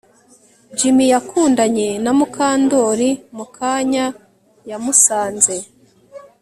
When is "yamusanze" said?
4.69-5.55